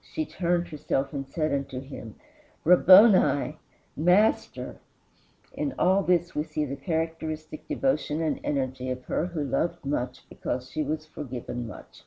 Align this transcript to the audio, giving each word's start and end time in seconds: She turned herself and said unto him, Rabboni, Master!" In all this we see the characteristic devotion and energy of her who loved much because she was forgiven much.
She 0.00 0.24
turned 0.24 0.68
herself 0.68 1.12
and 1.12 1.28
said 1.28 1.52
unto 1.52 1.80
him, 1.80 2.14
Rabboni, 2.64 3.58
Master!" 3.94 4.78
In 5.52 5.74
all 5.78 6.02
this 6.02 6.34
we 6.34 6.44
see 6.44 6.64
the 6.64 6.76
characteristic 6.76 7.68
devotion 7.68 8.22
and 8.22 8.40
energy 8.42 8.88
of 8.88 9.04
her 9.04 9.26
who 9.26 9.44
loved 9.44 9.84
much 9.84 10.26
because 10.30 10.70
she 10.70 10.82
was 10.82 11.04
forgiven 11.04 11.66
much. 11.66 12.04